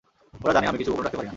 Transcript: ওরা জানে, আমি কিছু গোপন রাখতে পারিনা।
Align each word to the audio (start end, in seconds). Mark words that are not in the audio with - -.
ওরা 0.43 0.51
জানে, 0.55 0.67
আমি 0.71 0.77
কিছু 0.81 0.91
গোপন 0.91 1.03
রাখতে 1.03 1.17
পারিনা। 1.17 1.29